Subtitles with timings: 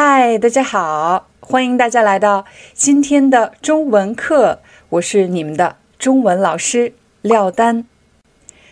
[0.00, 4.60] 嗨，大家好，欢迎大家来到今天的中文课，
[4.90, 7.84] 我是你们的中文老师廖丹。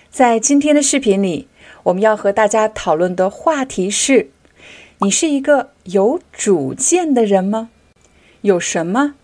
[0.08, 1.48] 在今天的视频里，
[1.82, 4.30] 我们要和大家讨论的话题是：
[4.98, 7.70] 你是一个有主见的人吗？
[8.42, 9.16] 有什么？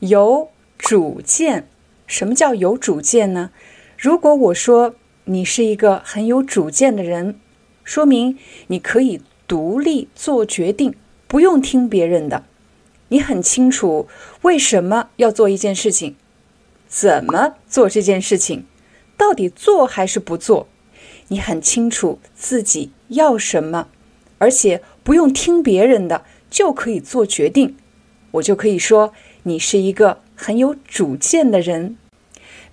[0.00, 1.68] 有主见？
[2.08, 3.52] 什么叫有主见呢？
[3.96, 7.38] 如果我说你是一个很有主见的人，
[7.84, 8.36] 说明
[8.66, 10.92] 你可以独立做决定。
[11.28, 12.44] 不用听别人的，
[13.08, 14.08] 你很清楚
[14.42, 16.16] 为什么要做一件事情，
[16.88, 18.66] 怎么做这件事情，
[19.16, 20.68] 到底做还是不做，
[21.28, 23.88] 你很清楚自己要什么，
[24.38, 27.76] 而且不用听别人的就可以做决定，
[28.32, 29.12] 我就可以说
[29.42, 31.96] 你是一个很有主见的人。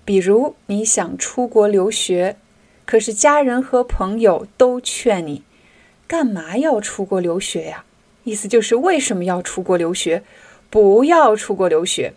[0.04, 2.36] 比如你想出国留学，
[2.84, 5.42] 可是家人和朋友都劝你，
[6.06, 7.84] 干嘛要出国留学呀？
[8.24, 10.22] 意思就是为什么要出国留学？
[10.70, 12.14] 不要出国留学，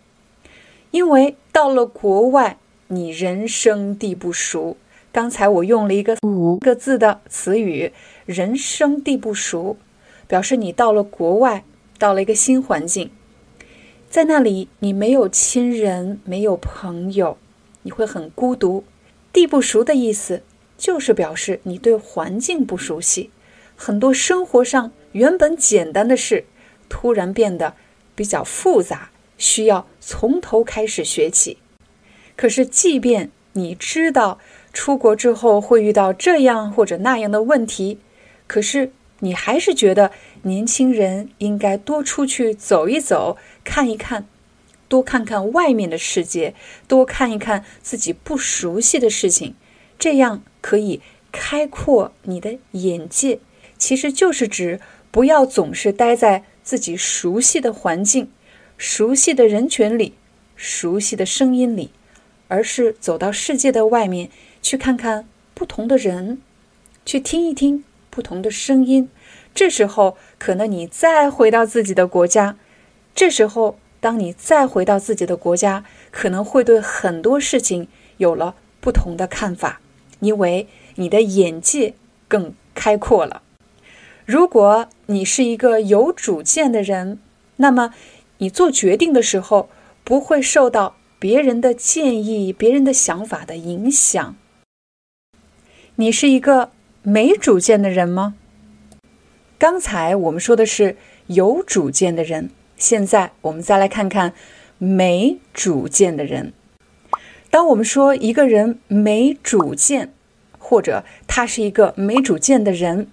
[0.90, 4.78] 因为到了国外，你人生地不熟。
[5.12, 7.92] 刚才我用了一个五个字的词语
[8.26, 9.78] “人生地不熟”，
[10.28, 11.64] 表示你到了国外，
[12.00, 13.12] 到了一个新环境，
[14.10, 17.38] 在那里你没有亲人，没有朋友，
[17.84, 18.84] 你会很孤独。
[19.32, 20.42] 地不熟的意思
[20.78, 23.30] 就是表示你对环境不熟悉，
[23.76, 24.92] 很多生活上。
[25.18, 26.46] 原本简单的事，
[26.88, 27.74] 突然变得
[28.14, 31.58] 比较复杂，需要从头开始学起。
[32.36, 34.38] 可是，即便你知道
[34.72, 37.98] 出国之后会遇到这样或者那样的问题，
[38.46, 38.92] 可是
[39.22, 40.12] 你还是觉得
[40.44, 44.28] 年轻人应该多出去走一走，看一看，
[44.88, 46.54] 多看看外面的世界，
[46.88, 49.56] 多看一看自己不熟悉的事情，
[49.98, 51.02] 这样可以
[51.32, 53.40] 开阔你的眼界。
[53.80, 54.80] 其实就是指。
[55.12, 58.30] 不要总是待在自己熟悉的环境、
[58.78, 60.14] 熟悉的人群里、
[60.56, 61.92] 熟悉的声音里，
[62.48, 64.30] 而是走到世界的外面
[64.62, 66.42] 去看看不同的人，
[67.06, 69.10] 去听一听不同的声音。
[69.56, 72.58] 这时候，可能你再回到自己的国家，
[73.16, 77.88] 这时候，当你再回到自己的国家，可能会对很多事情
[78.18, 79.82] 有了不同的看法，
[80.20, 81.96] 因为你的眼界
[82.28, 83.42] 更开阔了。
[84.28, 87.18] 如果你是一个有主见的人，
[87.56, 87.94] 那么
[88.40, 89.70] 你做决定的时候
[90.04, 94.36] 不会受到别人的建议、别人的想法的影响。
[95.96, 96.72] 你是一个
[97.04, 98.36] 没主见的人吗？
[99.58, 104.34] 刚才我们说的是有主见的人，现在我们再来看看
[104.78, 106.52] 没主见的人。
[107.50, 110.14] 当我们说一个人没主见，
[110.60, 113.08] 或者他是一个没主见的人。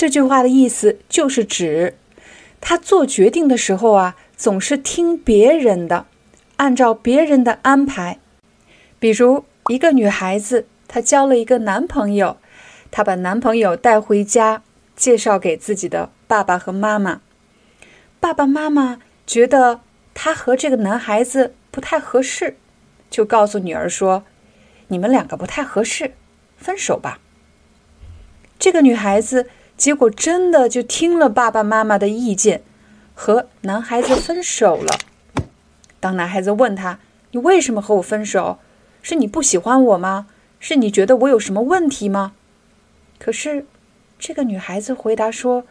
[0.00, 1.98] 这句话的意思就是指，
[2.58, 6.06] 他做决定的时候啊，总是听别人的，
[6.56, 8.18] 按照别人的安排。
[8.98, 12.38] 比如，一个女孩子，她交了一个男朋友，
[12.90, 14.62] 她把男朋友带回家，
[14.96, 17.20] 介绍给自己的爸爸和妈妈。
[18.20, 19.82] 爸爸妈妈觉得
[20.14, 22.56] 她和这个男孩子不太合适，
[23.10, 24.24] 就告诉女儿说
[24.88, 26.14] ：“你们两个不太合适，
[26.56, 27.18] 分手吧。”
[28.58, 29.50] 这个女孩子。
[29.80, 32.60] 结果真的就听了爸爸妈妈的意见，
[33.14, 34.98] 和男孩子分手了。
[35.98, 37.00] 当男孩子问他
[37.32, 38.58] ：“你为什么和我分手？
[39.00, 40.26] 是你不喜欢我吗？
[40.58, 42.34] 是你觉得我有什么问题吗？”
[43.18, 43.64] 可是，
[44.18, 45.64] 这个女孩子回答说：“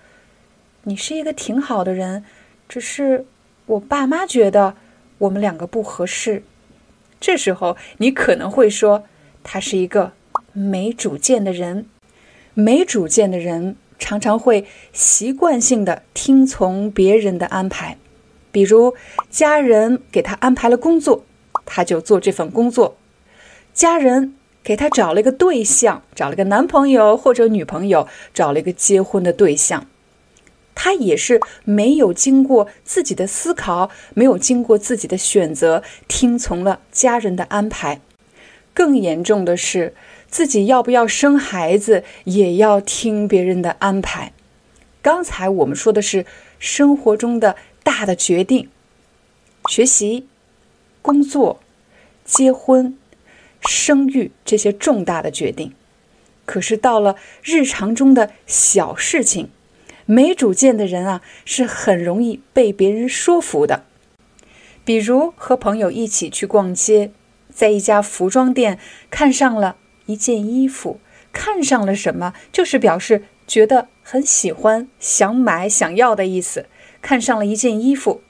[0.86, 2.26] 你是一个挺好的人，
[2.68, 3.28] 只是
[3.68, 4.76] 我爸妈觉得
[5.20, 6.42] 我们两个不合适。”
[7.22, 9.04] 这时候，你可能会说
[9.46, 10.14] ：“他是一个
[10.52, 11.86] 没主见的人，
[12.56, 17.98] 没主见的人。”常常会习惯性的听从别人的安排，
[18.52, 18.96] 比如
[19.30, 21.24] 家人给他安排了工作，
[21.66, 22.96] 他就做这份工作；
[23.74, 29.86] 家人给他找了一个对象，找了个男朋友或者女朋友，找了一个结婚的对象，
[30.74, 38.02] 他也是没有经过自己的思考，没有经过自己的选择，听从了家人的安排。
[38.74, 39.94] 更严重的是。
[40.30, 44.34] 自己要不要生孩子，也要听别人的安排。
[45.02, 46.26] 刚才我们说的是
[46.60, 48.70] 生活中的大的决定，
[49.70, 50.28] 学习、
[51.02, 51.60] 工作、
[52.24, 52.98] 结婚、
[53.62, 55.74] 生育这些重大的决定。
[56.46, 59.50] 可是到了日常中的小事情，
[60.06, 63.86] 没主见的人啊，是很容易被别人说服的。
[64.84, 67.12] 比如和朋友一起去逛街，
[67.54, 68.80] 在一家服装店
[69.12, 69.78] 看上了
[70.10, 71.00] 一件衣服，
[71.32, 76.66] 看上了什么，就是表示觉得很喜欢、想买、想要的意思。
[77.00, 78.24] 看上了一件衣服，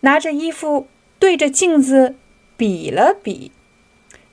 [0.00, 0.88] 拿着衣服
[1.18, 2.16] 对着镜子
[2.58, 3.50] 比了比，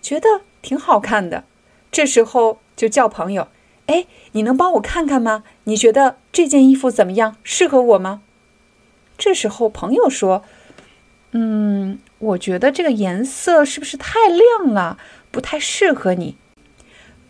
[0.01, 1.45] 觉得挺好看的。
[1.89, 3.47] 这时候就叫朋友
[3.87, 5.45] ：“哎，你能帮我看看吗？
[5.63, 7.37] 你觉得这件衣服怎么样？
[7.43, 8.21] 适合我吗？”
[9.17, 10.43] 这时候朋友说。
[11.31, 14.97] 嗯，我觉得这个颜色是不是太亮了，
[15.29, 16.37] 不太适合你。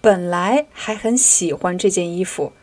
[0.07, 2.54] 本来还很喜欢这件衣服，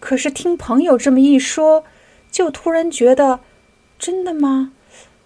[0.00, 1.82] 可是听朋友这么一说，
[2.30, 3.40] 就突然觉得，
[3.98, 4.72] 真的吗？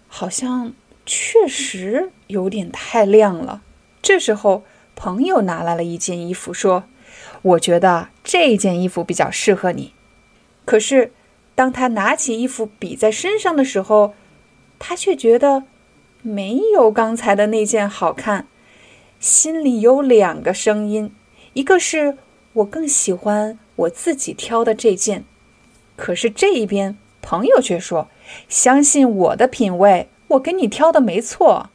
[0.07, 0.71] 好像
[1.05, 3.61] 确实有点太亮了。
[4.01, 4.63] 这时候，
[4.95, 6.85] 朋友拿来了一件衣服，说
[7.43, 9.91] ：“我觉得这件衣服比较适合你。”
[10.63, 11.11] 可是，
[11.55, 14.13] 当他拿起衣服比在身上的时候，
[14.79, 15.63] 他却觉得
[16.21, 18.47] 没有刚才的那件好看，
[19.19, 21.11] 心里有两个声音，
[21.55, 22.17] 一个是
[22.51, 25.23] 我更喜欢我自己挑的这件，
[25.95, 28.09] 可是这一边朋友却说
[28.49, 31.69] ：“相信我的品味，我给你挑的没错。”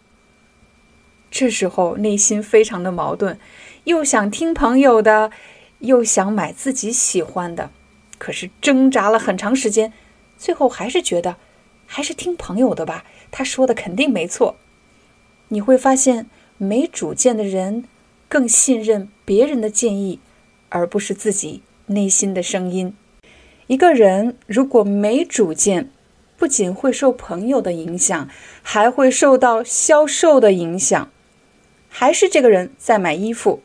[1.33, 3.39] 这时候内心非常的矛盾，
[3.85, 5.31] 又想听朋友的，
[5.79, 7.71] 又想买自己喜欢的，
[8.19, 9.95] 可是挣扎了很长时间，
[10.37, 11.37] 最后还是觉得。
[11.87, 14.57] 还是听朋友的吧，他说的肯定没错。
[15.49, 16.27] 你会发现，
[16.59, 17.85] 没主见的人
[18.31, 20.21] 更信任别人的建议，
[20.69, 22.95] 而不是自己内心的声音。
[23.67, 25.91] 一个人如果没主见，
[26.39, 28.29] 不仅会受朋友的影响，
[28.63, 31.11] 还会受到销售的影响。
[31.89, 33.63] 还是这个人在买衣服，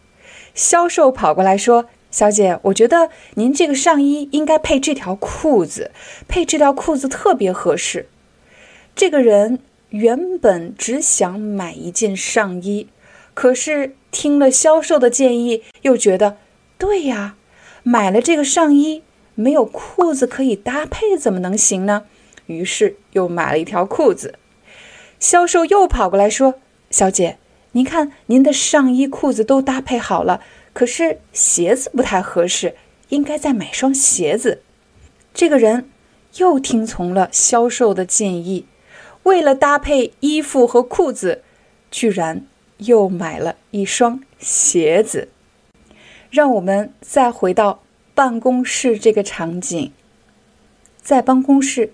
[0.55, 1.85] 销售跑过来说。
[2.09, 5.91] 小姐，我觉得您这个上衣应该配这条裤子，
[6.27, 8.07] 配这条裤子特别合适。
[8.95, 9.59] 这个人
[9.89, 12.87] 原本只想买一件上衣，
[13.33, 16.37] 可是听了销售的建议，又觉得
[16.77, 17.35] 对呀，
[17.83, 19.03] 买了这个上衣
[19.35, 22.05] 没有裤子可以搭配，怎么能行呢？
[22.45, 24.35] 于是又买了一条裤子。
[25.19, 26.55] 销售又跑过来说
[26.89, 27.37] ：“小姐，
[27.73, 30.39] 您看您的上衣、裤子都搭配好了。”
[30.71, 32.75] 可是鞋子不太合适，
[33.09, 34.61] 应该再买双鞋子。
[35.33, 35.89] 这个人
[36.37, 38.65] 又听从了销售的建议，
[39.23, 41.43] 为了搭配衣服和裤子，
[41.91, 42.45] 居然
[42.77, 45.29] 又买了一双鞋子。
[46.29, 47.81] 让我们再回到
[48.13, 49.91] 办公室这个场景，
[51.01, 51.93] 在办公室，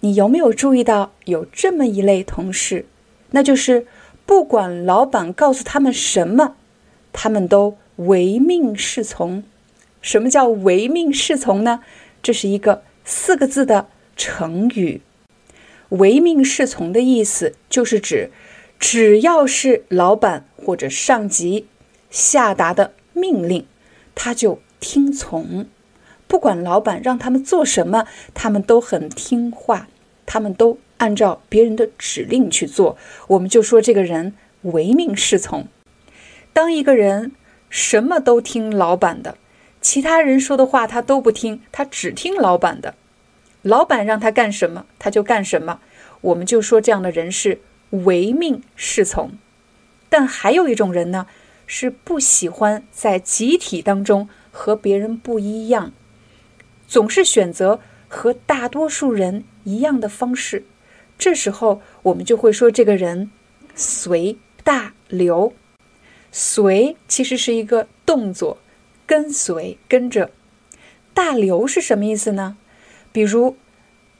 [0.00, 2.86] 你有没有注意到有这么一类同事？
[3.30, 3.86] 那就是
[4.24, 6.56] 不管老板告诉他们什么，
[7.12, 7.76] 他们都。
[8.06, 9.44] 唯命是从，
[10.00, 11.80] 什么叫唯命是从呢？
[12.22, 15.02] 这是一个四个字的成语。
[15.90, 18.30] 唯命是从的意思就是指，
[18.80, 21.68] 只要是老板或者上级
[22.10, 23.64] 下达的命令，
[24.16, 25.66] 他就听从。
[26.26, 29.86] 不管老板让他们做什么，他们都很听话，
[30.26, 32.96] 他们都按照别人的指令去做。
[33.28, 35.68] 我们就说这个人唯命是从。
[36.52, 37.30] 当一个人。
[37.72, 39.36] 什么都听老板的，
[39.80, 42.96] 其他人说的话他都不听，他只听老板的。
[43.62, 45.78] 老板让他干什么，他就干什么。
[46.20, 47.60] 我们就说这样的人是
[47.90, 49.32] 唯命是从。
[50.08, 51.26] 但还有一种人呢，
[51.66, 55.92] 是不喜欢在集体当中和别人不一样，
[56.88, 60.64] 总是选择和大多数人一样的方式。
[61.16, 63.30] 这时候我们就会说这个人
[63.74, 65.52] 随大流。
[66.32, 68.58] 随其实是一个动作，
[69.06, 70.30] 跟随跟着。
[71.12, 72.56] 大流是什么意思呢？
[73.12, 73.56] 比如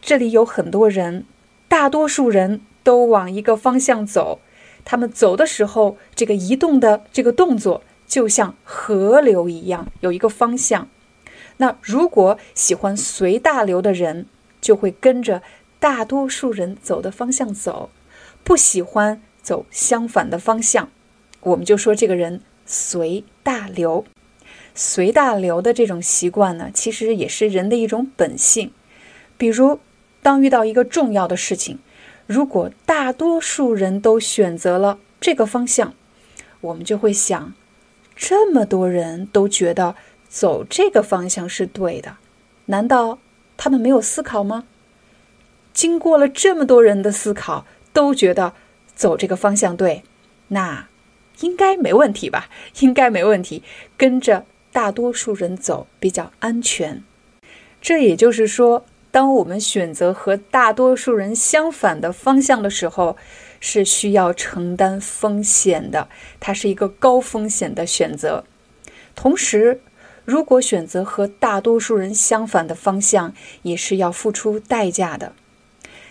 [0.02, 1.24] 这里有很多人，
[1.68, 4.40] 大多数人都往一个方向走，
[4.84, 10.88] 他们走的时候，这个移动的这个动作就像河流一样，有一个方向。
[11.58, 14.26] 那如果喜欢随大流的人，
[14.60, 15.42] 就会跟着
[15.78, 17.90] 大多数人走的方向走，
[18.42, 20.88] 不喜欢走相反的方向。
[21.40, 24.04] 我们就说这个人随大流，
[24.74, 28.72] 随大流的这种习惯呢，其实也是人的一种本性。
[29.36, 29.80] 比如，
[30.22, 31.78] 当遇到一个重要的事情，
[32.30, 35.94] 如果大多数人都选择了这个方向，
[36.60, 37.54] 我们就会想：
[38.14, 39.96] 这么多人都觉得
[40.28, 42.18] 走这个方向是对的，
[42.66, 43.18] 难道
[43.56, 44.62] 他们没有思考吗？
[45.72, 48.52] 经过了这么多人的思考，都觉得
[48.94, 50.04] 走这个方向对，
[50.48, 50.86] 那
[51.40, 52.48] 应该没问题吧？
[52.78, 53.64] 应该没问题，
[53.96, 57.02] 跟着大多数人走比较安全。
[57.80, 63.16] 这也就是说，当我们选择和大多数人相反的方向的时候，
[63.58, 68.44] 是需要承担风险的，它是一个高风险的选择。
[69.14, 69.80] 同时，
[70.24, 75.32] 如果选择和大多数人相反的方向，也是要付出代价的。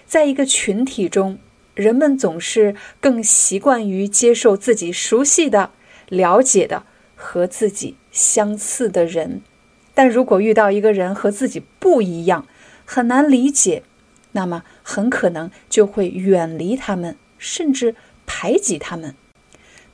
[0.05, 1.39] 在一个群体中，
[1.75, 5.71] 人们总是更习惯于接受自己熟悉的、
[6.09, 6.83] 了解的
[7.15, 9.41] 和自己相似的人。
[9.93, 12.45] 但如果遇到一个人和自己不一样，
[12.91, 13.83] 很难理解，
[14.31, 17.93] 那么很可能就会远离他们，甚至
[18.25, 19.13] 排挤他们。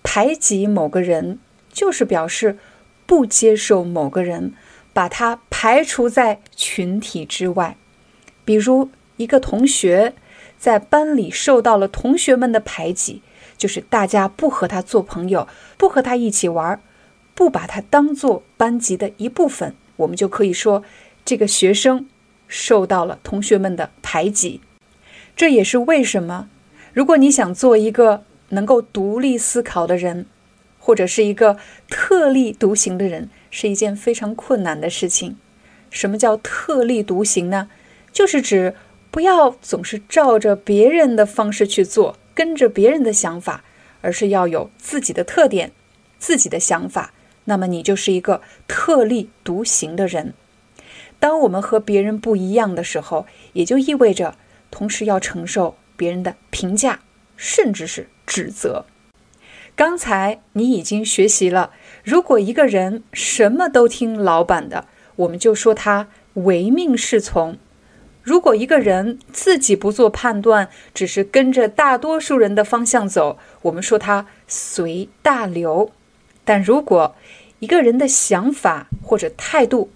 [0.02, 1.40] 排挤某个人，
[1.74, 2.58] 就是表示
[3.06, 4.54] 不接受某个人，
[4.94, 7.76] 把他排除在群体之外。
[8.46, 8.90] 比如。
[9.18, 10.14] 一个同学
[10.58, 13.22] 在班里受到了同学们的排挤，
[13.58, 15.48] 就是大家不和他做朋友，
[15.78, 16.82] 不和他一起玩，
[17.34, 19.74] 不把他当做班级的一部分。
[19.96, 20.84] 我们就可以说，
[21.24, 22.10] 这个学生
[22.48, 24.62] 受到了同学们的排挤。
[25.36, 26.50] 这也是为什么，
[26.94, 30.26] 如果你想做一个能够独立思考的人，
[30.80, 31.58] 或者是一个
[31.90, 35.38] 特立独行的人，是一件非常困难的事情。
[35.90, 37.70] 什么叫特立独行呢？
[38.12, 38.76] 就是指。
[39.12, 43.64] 不要总是照着别人的方式去做，跟着别人的想法，
[44.02, 45.72] 而是要有自己的特点、
[46.20, 47.14] 自己的想法。
[47.46, 50.34] 那么你就是一个特立独行的人。
[51.20, 54.36] 当我们和别人不一样的时候，也就意味着
[54.70, 57.00] 同时要承受别人的评价，
[57.36, 58.86] 甚至是指责。
[59.76, 61.72] 刚才你已经学习了，
[62.04, 67.58] 如果一个人什么都听老板的，我们就说他唯命是从。
[68.24, 75.92] 如果一个人自己不做判断，只是跟着大多数人的方向走，我们说他随大流；
[76.44, 77.16] 但如果
[77.60, 79.92] 一个人的想法或者态度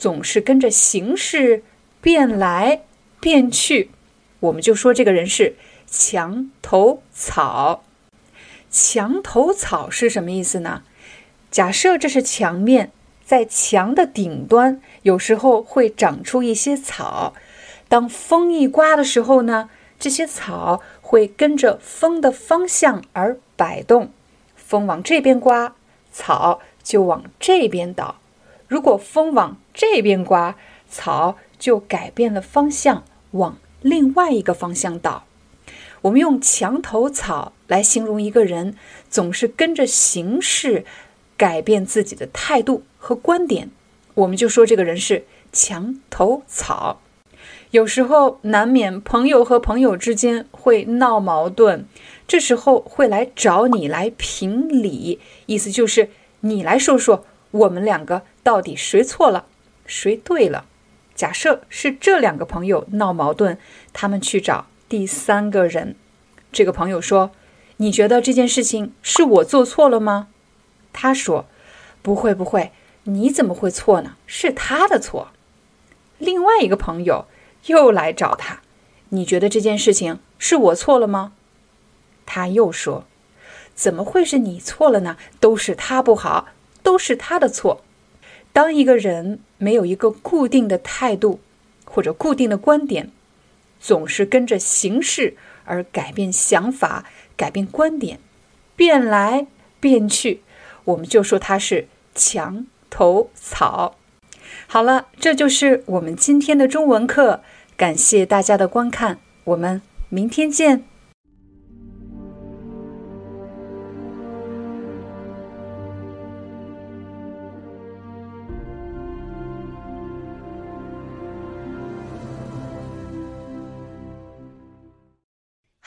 [0.00, 1.62] 总是跟着形势
[2.00, 2.84] 变来
[3.20, 3.90] 变去，
[4.40, 5.54] 我们就说这个人是
[5.86, 7.84] 墙头草。
[8.70, 10.84] 墙头草是什么意思呢？
[11.50, 12.90] 假设这是墙面，
[13.26, 17.34] 在墙的顶端，有时候会长出一些草。
[17.86, 24.10] 当风一刮的时候呢，这些草会跟着风的方向而摆动。
[24.56, 25.74] 风往这边刮，
[26.10, 28.14] 草就往这边倒；
[28.66, 30.56] 如果风往这边刮，
[30.90, 35.24] 草就改变了方向，往另外一个方向倒。
[36.02, 38.76] 我们用墙头草来形容一个人，
[39.08, 40.84] 总是跟着形势
[41.38, 43.70] 改变自己的态度和观点，
[44.12, 47.00] 我们就说这个人是墙头草。
[47.70, 51.86] 有时候难免朋友和朋友之间会闹矛盾，
[52.28, 56.10] 这时候会来找你来评理，意思就是
[56.40, 59.46] 你来说说我们两个到底谁错了，
[59.90, 60.64] 谁对了。
[61.14, 63.58] 假设是这两个朋友闹矛盾，
[63.92, 65.96] 他们去找第三个人，
[66.50, 67.32] 这个朋友说
[67.78, 70.28] ：“你觉得这件事情是我做错了吗？”
[70.94, 71.46] 他说
[72.00, 74.16] ：“不会，不会，你怎么会错呢？
[74.26, 75.28] 是他的错。”
[76.18, 77.26] 另外一个朋友。
[77.66, 78.62] 又来找他，
[79.10, 81.34] 你觉得这件事情是我错了吗？
[82.24, 83.04] 他又说
[83.76, 85.18] ：“怎么会是你错了呢？
[85.40, 86.48] 都是他不好，
[86.82, 87.84] 都是他的错。”
[88.52, 91.40] 当一个人没有一个固定的态度
[91.84, 93.10] 或者固定的观点，
[93.78, 98.18] 总是跟着形势而改变想法、改变观点，
[98.76, 99.46] 变来
[99.78, 100.42] 变去，
[100.84, 103.96] 我们就说他是墙头草。
[104.66, 107.42] 好了，这就是我们今天的中文课。
[107.76, 109.80] 感谢大家的观看，我们
[110.10, 110.89] 明天见。